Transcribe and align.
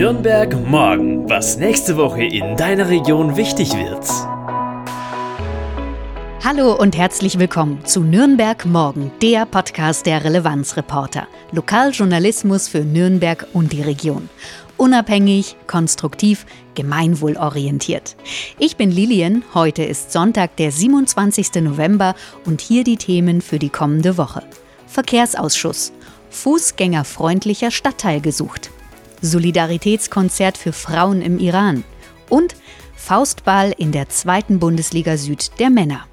Nürnberg 0.00 0.66
morgen, 0.66 1.28
was 1.28 1.58
nächste 1.58 1.98
Woche 1.98 2.24
in 2.24 2.56
deiner 2.56 2.88
Region 2.88 3.36
wichtig 3.36 3.74
wird. 3.74 4.02
Hallo 6.42 6.74
und 6.74 6.96
herzlich 6.96 7.38
willkommen 7.38 7.84
zu 7.84 8.00
Nürnberg 8.00 8.64
morgen, 8.64 9.12
der 9.20 9.44
Podcast 9.44 10.06
der 10.06 10.24
Relevanzreporter. 10.24 11.28
Lokaljournalismus 11.52 12.66
für 12.66 12.80
Nürnberg 12.80 13.46
und 13.52 13.74
die 13.74 13.82
Region. 13.82 14.30
Unabhängig, 14.78 15.56
konstruktiv, 15.66 16.46
gemeinwohlorientiert. 16.74 18.16
Ich 18.58 18.78
bin 18.78 18.90
Lilian, 18.90 19.44
heute 19.52 19.82
ist 19.82 20.12
Sonntag, 20.12 20.56
der 20.56 20.72
27. 20.72 21.56
November 21.56 22.14
und 22.46 22.62
hier 22.62 22.84
die 22.84 22.96
Themen 22.96 23.42
für 23.42 23.58
die 23.58 23.68
kommende 23.68 24.16
Woche. 24.16 24.44
Verkehrsausschuss. 24.86 25.92
Fußgängerfreundlicher 26.30 27.70
Stadtteil 27.70 28.22
gesucht. 28.22 28.70
Solidaritätskonzert 29.22 30.56
für 30.56 30.72
Frauen 30.72 31.22
im 31.22 31.38
Iran 31.38 31.84
und 32.28 32.56
Faustball 32.96 33.74
in 33.76 33.92
der 33.92 34.08
zweiten 34.08 34.58
Bundesliga 34.58 35.16
Süd 35.16 35.50
der 35.58 35.70
Männer. 35.70 36.06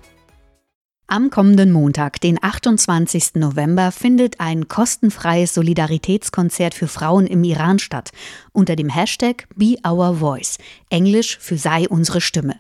Am 1.10 1.30
kommenden 1.30 1.72
Montag, 1.72 2.20
den 2.20 2.38
28. 2.44 3.36
November, 3.36 3.94
findet 3.94 4.42
ein 4.42 4.68
kostenfreies 4.68 5.54
Solidaritätskonzert 5.54 6.74
für 6.74 6.90
Frauen 6.90 7.28
im 7.28 7.46
Iran 7.46 7.80
statt, 7.80 8.12
unter 8.52 8.76
dem 8.76 8.90
Hashtag 8.90 9.48
Be 9.56 9.78
Our 9.88 10.16
Voice, 10.16 10.58
englisch 10.90 11.38
für 11.40 11.58
sei 11.58 11.88
unsere 11.88 12.20
Stimme. 12.20 12.60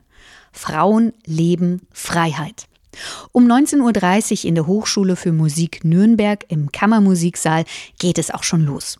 Frauen, 0.53 1.11
Leben, 1.25 1.81
Freiheit. 1.91 2.67
Um 3.33 3.51
19.30 3.51 4.43
Uhr 4.43 4.45
in 4.49 4.55
der 4.55 4.65
Hochschule 4.65 5.17
für 5.17 5.33
Musik 5.33 5.83
Nürnberg 5.83 6.45
im 6.47 6.71
Kammermusiksaal 6.71 7.65
geht 7.99 8.17
es 8.17 8.31
auch 8.31 8.43
schon 8.43 8.65
los. 8.65 8.97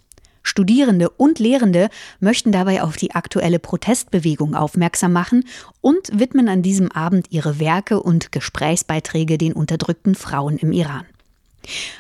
Studierende 0.47 1.09
und 1.09 1.39
Lehrende 1.39 1.89
möchten 2.21 2.53
dabei 2.53 2.81
auf 2.81 2.95
die 2.95 3.13
aktuelle 3.13 3.59
Protestbewegung 3.59 4.55
aufmerksam 4.55 5.11
machen 5.11 5.43
und 5.81 6.17
widmen 6.17 6.47
an 6.47 6.61
diesem 6.61 6.89
Abend 6.91 7.27
ihre 7.31 7.59
Werke 7.59 8.01
und 8.01 8.31
Gesprächsbeiträge 8.31 9.37
den 9.37 9.51
unterdrückten 9.51 10.15
Frauen 10.15 10.57
im 10.57 10.71
Iran. 10.71 11.05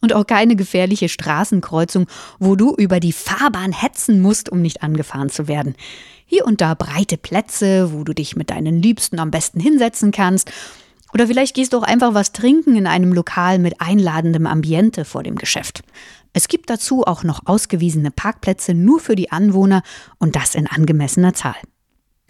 Und 0.00 0.12
auch 0.12 0.28
keine 0.28 0.54
gefährliche 0.54 1.08
Straßenkreuzung, 1.08 2.06
wo 2.38 2.54
du 2.54 2.72
über 2.76 3.00
die 3.00 3.10
Fahrbahn 3.12 3.72
hetzen 3.72 4.20
musst, 4.20 4.48
um 4.48 4.62
nicht 4.62 4.84
angefahren 4.84 5.28
zu 5.28 5.48
werden. 5.48 5.74
Hier 6.24 6.46
und 6.46 6.60
da 6.60 6.74
breite 6.74 7.16
Plätze, 7.16 7.92
wo 7.92 8.04
du 8.04 8.14
dich 8.14 8.36
mit 8.36 8.50
deinen 8.50 8.80
Liebsten 8.80 9.18
am 9.18 9.32
besten 9.32 9.58
hinsetzen 9.58 10.12
kannst. 10.12 10.52
Oder 11.12 11.26
vielleicht 11.26 11.56
gehst 11.56 11.72
du 11.72 11.78
auch 11.78 11.82
einfach 11.82 12.14
was 12.14 12.30
trinken 12.30 12.76
in 12.76 12.86
einem 12.86 13.12
Lokal 13.12 13.58
mit 13.58 13.80
einladendem 13.80 14.46
Ambiente 14.46 15.04
vor 15.04 15.24
dem 15.24 15.34
Geschäft. 15.34 15.82
Es 16.32 16.46
gibt 16.46 16.70
dazu 16.70 17.08
auch 17.08 17.24
noch 17.24 17.40
ausgewiesene 17.46 18.12
Parkplätze 18.12 18.72
nur 18.72 19.00
für 19.00 19.16
die 19.16 19.32
Anwohner 19.32 19.82
und 20.18 20.36
das 20.36 20.54
in 20.54 20.68
angemessener 20.68 21.34
Zahl. 21.34 21.56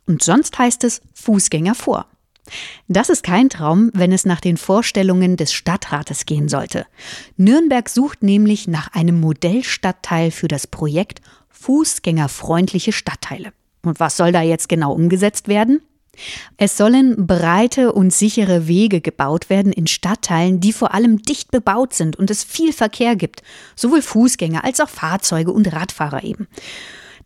Und 0.07 0.23
sonst 0.23 0.59
heißt 0.59 0.85
es 0.85 1.03
Fußgänger 1.13 1.75
vor. 1.75 2.07
Das 2.89 3.09
ist 3.09 3.23
kein 3.23 3.51
Traum, 3.51 3.91
wenn 3.95 4.13
es 4.13 4.25
nach 4.25 4.41
den 4.41 4.57
Vorstellungen 4.57 5.37
des 5.37 5.53
Stadtrates 5.53 6.27
gehen 6.27 6.49
sollte. 6.49 6.87
Nürnberg 7.37 7.89
sucht 7.89 8.23
nämlich 8.23 8.69
nach 8.69 8.93
einem 8.93 9.21
Modellstadtteil 9.21 10.31
für 10.31 10.49
das 10.49 10.67
Projekt 10.67 11.21
Fußgängerfreundliche 11.51 12.93
Stadtteile. 12.93 13.53
Und 13.83 14.01
was 14.01 14.17
soll 14.17 14.33
da 14.33 14.43
jetzt 14.43 14.69
genau 14.69 14.93
umgesetzt 14.93 15.49
werden? 15.49 15.83
Es 16.57 16.77
sollen 16.77 17.27
breite 17.27 17.93
und 17.93 18.13
sichere 18.13 18.67
Wege 18.67 19.01
gebaut 19.01 19.51
werden 19.51 19.73
in 19.73 19.87
Stadtteilen, 19.87 20.61
die 20.61 20.73
vor 20.73 20.95
allem 20.95 21.23
dicht 21.23 21.51
bebaut 21.51 21.95
sind 21.95 22.17
und 22.17 22.31
es 22.31 22.43
viel 22.45 22.73
Verkehr 22.73 23.17
gibt, 23.17 23.43
sowohl 23.77 24.03
Fußgänger 24.03 24.65
als 24.65 24.81
auch 24.81 24.89
Fahrzeuge 24.89 25.53
und 25.53 25.73
Radfahrer 25.73 26.25
eben. 26.25 26.49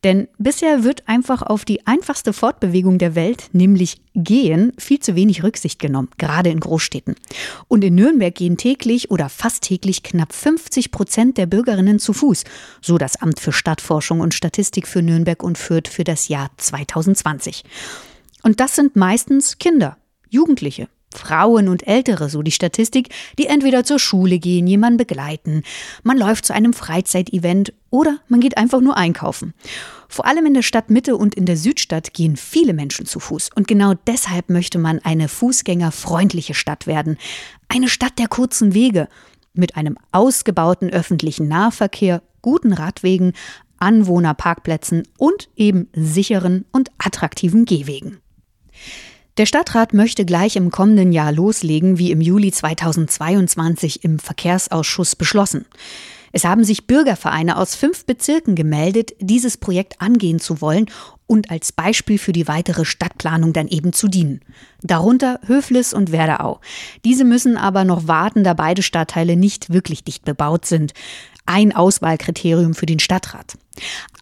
Denn 0.04 0.26
bisher 0.38 0.82
wird 0.82 1.06
einfach 1.06 1.42
auf 1.42 1.64
die 1.64 1.86
einfachste 1.86 2.32
Fortbewegung 2.32 2.98
der 2.98 3.14
Welt, 3.14 3.50
nämlich 3.52 4.00
Gehen, 4.14 4.72
viel 4.76 4.98
zu 4.98 5.14
wenig 5.14 5.42
Rücksicht 5.42 5.78
genommen, 5.78 6.10
gerade 6.18 6.50
in 6.50 6.60
Großstädten. 6.60 7.14
Und 7.68 7.82
in 7.82 7.94
Nürnberg 7.94 8.34
gehen 8.34 8.56
täglich 8.56 9.10
oder 9.10 9.28
fast 9.28 9.62
täglich 9.62 10.02
knapp 10.02 10.34
50 10.34 10.90
Prozent 10.90 11.38
der 11.38 11.46
Bürgerinnen 11.46 11.98
zu 11.98 12.12
Fuß, 12.12 12.44
so 12.82 12.98
das 12.98 13.16
Amt 13.22 13.40
für 13.40 13.52
Stadtforschung 13.52 14.20
und 14.20 14.34
Statistik 14.34 14.86
für 14.86 15.02
Nürnberg 15.02 15.42
und 15.42 15.56
Fürth 15.56 15.88
für 15.88 16.04
das 16.04 16.28
Jahr 16.28 16.50
2020. 16.56 17.64
Und 18.42 18.60
das 18.60 18.74
sind 18.74 18.96
meistens 18.96 19.58
Kinder, 19.58 19.96
Jugendliche, 20.28 20.88
Frauen 21.14 21.68
und 21.68 21.86
Ältere, 21.86 22.28
so 22.28 22.42
die 22.42 22.50
Statistik, 22.50 23.10
die 23.38 23.46
entweder 23.46 23.84
zur 23.84 23.98
Schule 23.98 24.38
gehen, 24.38 24.66
jemanden 24.66 24.96
begleiten, 24.96 25.62
man 26.02 26.18
läuft 26.18 26.46
zu 26.46 26.54
einem 26.54 26.72
Freizeitevent 26.72 27.72
oder 27.92 28.18
man 28.26 28.40
geht 28.40 28.56
einfach 28.56 28.80
nur 28.80 28.96
einkaufen. 28.96 29.52
Vor 30.08 30.26
allem 30.26 30.46
in 30.46 30.54
der 30.54 30.62
Stadtmitte 30.62 31.16
und 31.16 31.34
in 31.34 31.46
der 31.46 31.56
Südstadt 31.56 32.14
gehen 32.14 32.36
viele 32.36 32.72
Menschen 32.72 33.06
zu 33.06 33.20
Fuß. 33.20 33.50
Und 33.54 33.68
genau 33.68 33.94
deshalb 34.06 34.48
möchte 34.50 34.78
man 34.78 34.98
eine 34.98 35.28
fußgängerfreundliche 35.28 36.54
Stadt 36.54 36.86
werden. 36.86 37.18
Eine 37.68 37.88
Stadt 37.88 38.18
der 38.18 38.28
kurzen 38.28 38.74
Wege. 38.74 39.08
Mit 39.54 39.76
einem 39.76 39.98
ausgebauten 40.10 40.90
öffentlichen 40.90 41.46
Nahverkehr, 41.48 42.22
guten 42.40 42.72
Radwegen, 42.72 43.34
Anwohnerparkplätzen 43.78 45.06
und 45.18 45.50
eben 45.54 45.88
sicheren 45.94 46.64
und 46.72 46.90
attraktiven 46.98 47.66
Gehwegen. 47.66 48.18
Der 49.36 49.46
Stadtrat 49.46 49.92
möchte 49.92 50.24
gleich 50.24 50.56
im 50.56 50.70
kommenden 50.70 51.12
Jahr 51.12 51.32
loslegen, 51.32 51.98
wie 51.98 52.10
im 52.10 52.20
Juli 52.22 52.52
2022 52.52 54.04
im 54.04 54.18
Verkehrsausschuss 54.18 55.16
beschlossen. 55.16 55.66
Es 56.32 56.44
haben 56.44 56.64
sich 56.64 56.86
Bürgervereine 56.86 57.58
aus 57.58 57.74
fünf 57.74 58.06
Bezirken 58.06 58.54
gemeldet, 58.54 59.12
dieses 59.20 59.58
Projekt 59.58 60.00
angehen 60.00 60.40
zu 60.40 60.60
wollen 60.60 60.86
und 61.26 61.50
als 61.50 61.72
Beispiel 61.72 62.18
für 62.18 62.32
die 62.32 62.48
weitere 62.48 62.84
Stadtplanung 62.84 63.52
dann 63.52 63.68
eben 63.68 63.92
zu 63.92 64.08
dienen. 64.08 64.40
Darunter 64.82 65.40
Höflis 65.46 65.94
und 65.94 66.10
Werderau. 66.10 66.60
Diese 67.04 67.24
müssen 67.24 67.56
aber 67.56 67.84
noch 67.84 68.08
warten, 68.08 68.44
da 68.44 68.54
beide 68.54 68.82
Stadtteile 68.82 69.36
nicht 69.36 69.72
wirklich 69.72 70.04
dicht 70.04 70.24
bebaut 70.24 70.66
sind. 70.66 70.92
ein 71.44 71.74
Auswahlkriterium 71.74 72.72
für 72.72 72.86
den 72.86 73.00
Stadtrat. 73.00 73.58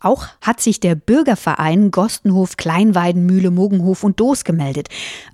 Auch 0.00 0.26
hat 0.40 0.60
sich 0.60 0.80
der 0.80 0.94
Bürgerverein 0.94 1.90
Gostenhof, 1.90 2.56
Kleinweiden, 2.56 3.26
Mühle, 3.26 3.50
Mogenhof 3.50 4.04
und 4.04 4.20
Doos 4.20 4.44
gemeldet. 4.44 4.88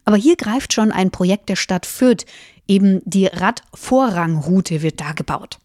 Aber 0.04 0.16
hier 0.16 0.36
greift 0.36 0.72
schon 0.72 0.90
ein 0.90 1.12
Projekt 1.12 1.48
der 1.48 1.56
Stadt 1.56 1.86
Fürth. 1.86 2.26
Eben 2.66 3.02
die 3.04 3.26
Radvorrangroute 3.26 4.82
wird 4.82 5.00
da 5.00 5.12
gebaut. 5.12 5.60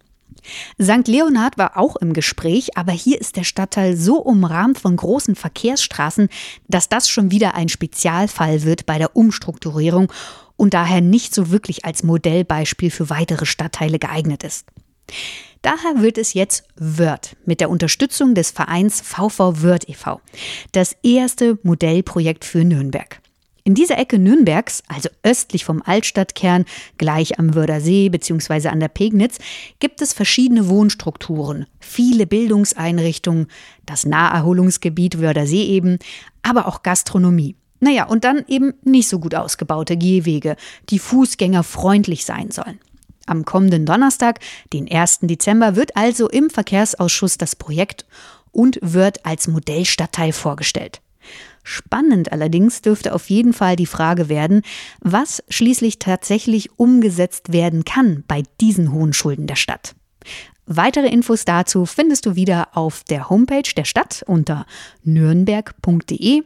St. 0.81 1.07
Leonhard 1.07 1.57
war 1.57 1.77
auch 1.77 1.95
im 1.97 2.13
Gespräch, 2.13 2.77
aber 2.77 2.91
hier 2.91 3.19
ist 3.19 3.35
der 3.35 3.43
Stadtteil 3.43 3.95
so 3.95 4.17
umrahmt 4.17 4.79
von 4.79 4.95
großen 4.95 5.35
Verkehrsstraßen, 5.35 6.29
dass 6.67 6.89
das 6.89 7.09
schon 7.09 7.31
wieder 7.31 7.55
ein 7.55 7.69
Spezialfall 7.69 8.63
wird 8.63 8.85
bei 8.85 8.97
der 8.97 9.15
Umstrukturierung 9.15 10.11
und 10.57 10.73
daher 10.73 11.01
nicht 11.01 11.33
so 11.33 11.51
wirklich 11.51 11.85
als 11.85 12.03
Modellbeispiel 12.03 12.91
für 12.91 13.09
weitere 13.09 13.45
Stadtteile 13.45 13.99
geeignet 13.99 14.43
ist. 14.43 14.65
Daher 15.61 16.01
wird 16.01 16.17
es 16.17 16.33
jetzt 16.33 16.63
Wörth 16.75 17.35
mit 17.45 17.61
der 17.61 17.69
Unterstützung 17.69 18.33
des 18.33 18.51
Vereins 18.51 19.01
VV 19.01 19.61
Wörth 19.61 19.88
e.V. 19.88 20.21
Das 20.71 20.95
erste 21.03 21.59
Modellprojekt 21.63 22.45
für 22.45 22.63
Nürnberg. 22.63 23.20
In 23.63 23.75
dieser 23.75 23.99
Ecke 23.99 24.17
Nürnbergs, 24.17 24.81
also 24.87 25.09
östlich 25.21 25.65
vom 25.65 25.83
Altstadtkern, 25.85 26.65
gleich 26.97 27.37
am 27.37 27.53
Wördersee 27.53 28.09
bzw. 28.09 28.69
an 28.69 28.79
der 28.79 28.87
Pegnitz, 28.87 29.37
gibt 29.79 30.01
es 30.01 30.13
verschiedene 30.13 30.67
Wohnstrukturen, 30.67 31.67
viele 31.79 32.25
Bildungseinrichtungen, 32.25 33.47
das 33.85 34.05
Naherholungsgebiet 34.05 35.21
Wördersee 35.21 35.63
eben, 35.63 35.99
aber 36.41 36.67
auch 36.67 36.81
Gastronomie. 36.81 37.55
Naja, 37.79 38.05
und 38.05 38.23
dann 38.23 38.43
eben 38.47 38.73
nicht 38.83 39.09
so 39.09 39.19
gut 39.19 39.35
ausgebaute 39.35 39.95
Gehwege, 39.95 40.55
die 40.89 40.99
Fußgänger 40.99 41.63
freundlich 41.63 42.25
sein 42.25 42.49
sollen. 42.51 42.79
Am 43.27 43.45
kommenden 43.45 43.85
Donnerstag, 43.85 44.39
den 44.73 44.91
1. 44.91 45.19
Dezember, 45.21 45.75
wird 45.75 45.95
also 45.95 46.29
im 46.29 46.49
Verkehrsausschuss 46.49 47.37
das 47.37 47.55
Projekt 47.55 48.05
und 48.51 48.79
wird 48.81 49.25
als 49.25 49.47
Modellstadtteil 49.47 50.33
vorgestellt. 50.33 51.01
Spannend 51.63 52.31
allerdings 52.31 52.81
dürfte 52.81 53.13
auf 53.13 53.29
jeden 53.29 53.53
Fall 53.53 53.75
die 53.75 53.85
Frage 53.85 54.29
werden, 54.29 54.61
was 54.99 55.43
schließlich 55.49 55.99
tatsächlich 55.99 56.77
umgesetzt 56.77 57.53
werden 57.53 57.85
kann 57.85 58.23
bei 58.27 58.43
diesen 58.59 58.91
hohen 58.91 59.13
Schulden 59.13 59.47
der 59.47 59.55
Stadt. 59.55 59.95
Weitere 60.65 61.07
Infos 61.07 61.45
dazu 61.45 61.85
findest 61.85 62.25
du 62.25 62.35
wieder 62.35 62.69
auf 62.77 63.03
der 63.03 63.29
Homepage 63.29 63.69
der 63.75 63.85
Stadt 63.85 64.23
unter 64.27 64.65
nürnberg.de 65.03 66.43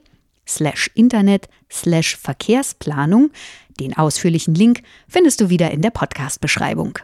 slash 0.48 0.90
Internet 0.96 1.48
slash 1.72 2.16
Verkehrsplanung. 2.18 3.32
Den 3.80 3.96
ausführlichen 3.96 4.56
Link 4.56 4.82
findest 5.08 5.42
du 5.42 5.50
wieder 5.50 5.72
in 5.72 5.82
der 5.82 5.92
Podcast-Beschreibung 5.92 7.00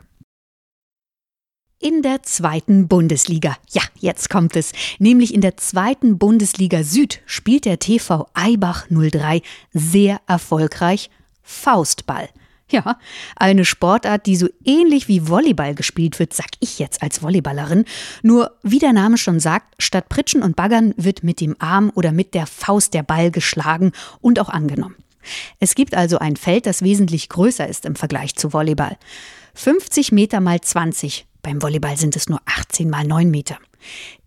in 1.81 2.01
der 2.01 2.23
zweiten 2.23 2.87
Bundesliga. 2.87 3.57
Ja, 3.71 3.81
jetzt 3.99 4.29
kommt 4.29 4.55
es. 4.55 4.71
Nämlich 4.99 5.33
in 5.33 5.41
der 5.41 5.57
zweiten 5.57 6.17
Bundesliga 6.17 6.83
Süd 6.83 7.21
spielt 7.25 7.65
der 7.65 7.79
TV 7.79 8.27
Eibach 8.33 8.85
03 8.89 9.41
sehr 9.73 10.21
erfolgreich 10.27 11.09
Faustball. 11.41 12.29
Ja, 12.69 12.97
eine 13.35 13.65
Sportart, 13.65 14.25
die 14.27 14.37
so 14.37 14.47
ähnlich 14.63 15.09
wie 15.09 15.27
Volleyball 15.27 15.75
gespielt 15.75 16.19
wird, 16.19 16.33
sag 16.33 16.51
ich 16.61 16.79
jetzt 16.79 17.03
als 17.03 17.21
Volleyballerin. 17.21 17.83
Nur 18.21 18.51
wie 18.63 18.79
der 18.79 18.93
Name 18.93 19.17
schon 19.17 19.41
sagt, 19.41 19.75
statt 19.77 20.07
Pritschen 20.07 20.41
und 20.41 20.55
Baggern 20.55 20.93
wird 20.95 21.21
mit 21.23 21.41
dem 21.41 21.57
Arm 21.59 21.91
oder 21.95 22.13
mit 22.13 22.33
der 22.33 22.47
Faust 22.47 22.93
der 22.93 23.03
Ball 23.03 23.29
geschlagen 23.29 23.91
und 24.21 24.39
auch 24.39 24.47
angenommen. 24.47 24.95
Es 25.59 25.75
gibt 25.75 25.95
also 25.95 26.17
ein 26.19 26.37
Feld, 26.37 26.65
das 26.65 26.81
wesentlich 26.81 27.27
größer 27.27 27.67
ist 27.67 27.85
im 27.85 27.95
Vergleich 27.95 28.35
zu 28.35 28.53
Volleyball. 28.53 28.97
50 29.53 30.13
Meter 30.13 30.39
mal 30.39 30.61
20 30.61 31.25
beim 31.41 31.61
Volleyball 31.61 31.97
sind 31.97 32.15
es 32.15 32.29
nur 32.29 32.39
18 32.45 32.89
mal 32.89 33.05
9 33.05 33.29
Meter. 33.29 33.57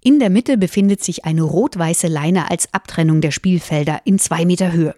In 0.02 0.18
der 0.18 0.30
Mitte 0.30 0.58
befindet 0.58 1.02
sich 1.02 1.24
eine 1.24 1.42
rot-weiße 1.42 2.08
Leine 2.08 2.50
als 2.50 2.72
Abtrennung 2.74 3.20
der 3.20 3.30
Spielfelder 3.30 4.00
in 4.04 4.18
zwei 4.18 4.44
Meter 4.44 4.72
Höhe. 4.72 4.94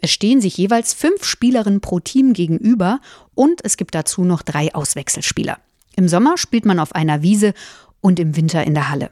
Es 0.00 0.10
stehen 0.10 0.40
sich 0.40 0.56
jeweils 0.56 0.94
fünf 0.94 1.24
Spielerinnen 1.24 1.80
pro 1.80 1.98
Team 1.98 2.32
gegenüber 2.32 3.00
und 3.34 3.64
es 3.64 3.76
gibt 3.76 3.94
dazu 3.94 4.24
noch 4.24 4.42
drei 4.42 4.74
Auswechselspieler. 4.74 5.58
Im 5.96 6.06
Sommer 6.08 6.38
spielt 6.38 6.64
man 6.64 6.78
auf 6.78 6.94
einer 6.94 7.22
Wiese 7.22 7.54
und 8.00 8.20
im 8.20 8.36
Winter 8.36 8.62
in 8.64 8.74
der 8.74 8.90
Halle. 8.90 9.10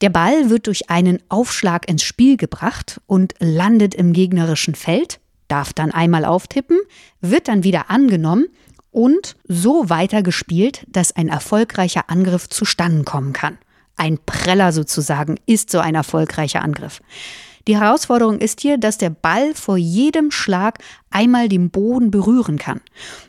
Der 0.00 0.10
Ball 0.10 0.50
wird 0.50 0.68
durch 0.68 0.90
einen 0.90 1.20
Aufschlag 1.28 1.88
ins 1.88 2.04
Spiel 2.04 2.36
gebracht 2.36 3.00
und 3.06 3.34
landet 3.40 3.96
im 3.96 4.12
gegnerischen 4.12 4.76
Feld, 4.76 5.18
darf 5.48 5.72
dann 5.72 5.90
einmal 5.90 6.24
auftippen, 6.24 6.78
wird 7.20 7.48
dann 7.48 7.64
wieder 7.64 7.90
angenommen 7.90 8.46
und 8.98 9.36
so 9.46 9.88
weitergespielt, 9.88 10.84
dass 10.88 11.14
ein 11.14 11.28
erfolgreicher 11.28 12.10
Angriff 12.10 12.48
zustande 12.48 13.04
kommen 13.04 13.32
kann. 13.32 13.56
Ein 13.96 14.18
Preller 14.26 14.72
sozusagen 14.72 15.36
ist 15.46 15.70
so 15.70 15.78
ein 15.78 15.94
erfolgreicher 15.94 16.62
Angriff. 16.62 17.00
Die 17.68 17.78
Herausforderung 17.78 18.40
ist 18.40 18.60
hier, 18.60 18.76
dass 18.76 18.98
der 18.98 19.10
Ball 19.10 19.54
vor 19.54 19.76
jedem 19.76 20.32
Schlag 20.32 20.80
einmal 21.10 21.48
den 21.48 21.70
Boden 21.70 22.10
berühren 22.10 22.58
kann. 22.58 22.80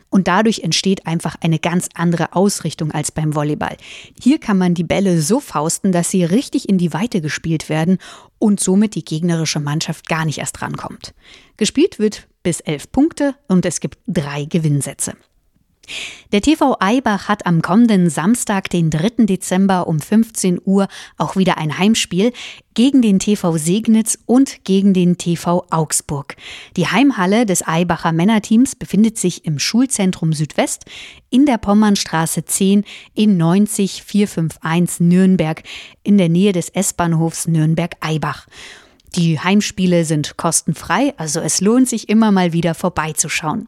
Und 0.10 0.28
dadurch 0.28 0.62
entsteht 0.62 1.06
einfach 1.06 1.36
eine 1.40 1.60
ganz 1.60 1.88
andere 1.94 2.34
Ausrichtung 2.34 2.90
als 2.90 3.12
beim 3.12 3.36
Volleyball. 3.36 3.78
Hier 4.20 4.40
kann 4.40 4.58
man 4.58 4.74
die 4.74 4.84
Bälle 4.84 5.22
so 5.22 5.40
fausten, 5.40 5.92
dass 5.92 6.10
sie 6.10 6.24
richtig 6.24 6.68
in 6.68 6.80
die 6.80 6.94
Weite 6.94 7.22
gespielt 7.22 7.70
werden 7.70 8.00
und 8.40 8.60
somit 8.60 8.96
die 8.96 9.06
gegnerische 9.06 9.60
Mannschaft 9.60 10.08
gar 10.08 10.26
nicht 10.26 10.40
erst 10.40 10.64
rankommt. 10.64 11.14
Gespielt 11.58 12.00
wird 12.00 12.28
bis 12.42 12.60
elf 12.60 12.92
Punkte 12.92 13.36
und 13.48 13.68
es 13.68 13.82
gibt 13.82 14.00
drei 14.08 14.46
Gewinnsätze. 14.46 15.14
Der 16.32 16.42
TV 16.42 16.78
Eibach 16.80 17.28
hat 17.28 17.46
am 17.46 17.62
kommenden 17.62 18.10
Samstag, 18.10 18.70
den 18.70 18.90
3. 18.90 19.26
Dezember 19.26 19.88
um 19.88 20.00
15 20.00 20.60
Uhr 20.64 20.88
auch 21.18 21.36
wieder 21.36 21.58
ein 21.58 21.78
Heimspiel 21.78 22.32
gegen 22.74 23.02
den 23.02 23.20
TV 23.20 23.58
Segnitz 23.58 24.18
und 24.26 24.64
gegen 24.64 24.94
den 24.94 25.18
TV 25.18 25.66
Augsburg. 25.70 26.36
Die 26.78 26.88
Heimhalle 26.88 27.46
des 27.46 27.68
Eibacher 27.68 28.12
Männerteams 28.12 28.76
befindet 28.76 29.18
sich 29.18 29.46
im 29.46 29.60
Schulzentrum 29.60 30.34
Südwest 30.34 30.86
in 31.30 31.46
der 31.46 31.58
Pommernstraße 31.58 32.46
10 32.46 32.86
in 33.16 33.38
90451 33.38 35.00
Nürnberg 35.02 35.64
in 36.04 36.18
der 36.18 36.30
Nähe 36.30 36.54
des 36.54 36.70
S-Bahnhofs 36.70 37.48
Nürnberg-Eibach. 37.48 38.48
Die 39.16 39.40
Heimspiele 39.40 40.06
sind 40.06 40.38
kostenfrei, 40.38 41.14
also 41.18 41.40
es 41.40 41.62
lohnt 41.62 41.90
sich 41.90 42.10
immer 42.10 42.32
mal 42.32 42.54
wieder 42.54 42.76
vorbeizuschauen. 42.76 43.68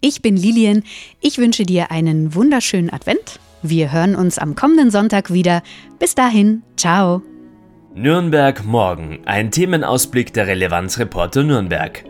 Ich 0.00 0.22
bin 0.22 0.36
Lilian. 0.36 0.82
Ich 1.20 1.36
wünsche 1.36 1.64
dir 1.64 1.90
einen 1.90 2.34
wunderschönen 2.34 2.88
Advent. 2.90 3.38
Wir 3.62 3.92
hören 3.92 4.16
uns 4.16 4.38
am 4.38 4.54
kommenden 4.54 4.90
Sonntag 4.90 5.32
wieder. 5.32 5.62
Bis 5.98 6.14
dahin, 6.14 6.62
ciao. 6.76 7.22
Nürnberg 7.94 8.64
morgen. 8.64 9.20
Ein 9.24 9.50
Themenausblick 9.50 10.34
der 10.34 10.46
Relevanzreporter 10.46 11.42
Nürnberg. 11.42 12.04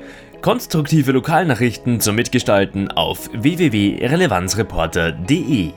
Konstruktive 0.46 1.10
Lokalnachrichten 1.10 1.98
zum 1.98 2.14
Mitgestalten 2.14 2.88
auf 2.88 3.28
www.relevanzreporter.de 3.32 5.72